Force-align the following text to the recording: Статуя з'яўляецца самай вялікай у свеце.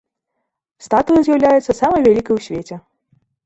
Статуя 0.85 1.21
з'яўляецца 1.29 1.77
самай 1.83 2.05
вялікай 2.09 2.33
у 2.41 2.45
свеце. 2.51 2.75